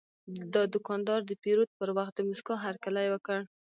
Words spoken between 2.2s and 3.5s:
موسکا هرکلی وکړ.